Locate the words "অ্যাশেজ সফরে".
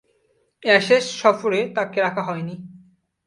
0.63-1.59